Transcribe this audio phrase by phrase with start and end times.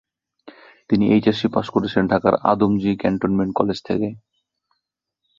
[0.89, 4.07] তিনি এইচএসসি পাশ করেছেন ঢাকার আদমজী ক্যান্টনমেন্ট কলেজ থেকে।